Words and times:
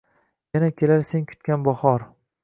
Yana 0.55 0.69
kelar 0.77 1.03
sen 1.09 1.25
kutgan 1.33 1.65
bahor! 1.67 2.07